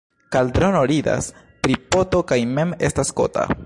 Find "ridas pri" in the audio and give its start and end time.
0.93-1.79